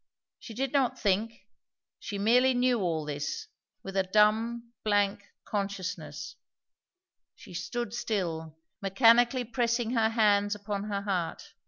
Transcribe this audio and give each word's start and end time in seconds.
She 0.39 0.55
did 0.55 0.73
not 0.73 0.97
think; 0.99 1.45
she 1.99 2.17
merely 2.17 2.55
knew 2.55 2.79
all 2.79 3.05
this, 3.05 3.45
with 3.83 3.95
a 3.95 4.01
dumb, 4.01 4.71
blank 4.83 5.23
consciousness; 5.45 6.37
she 7.35 7.53
stood 7.53 7.93
still, 7.93 8.57
mechanically 8.81 9.43
pressing 9.43 9.91
her 9.91 10.09
hands 10.09 10.55
upon 10.55 10.85
her 10.85 11.03
heart. 11.03 11.53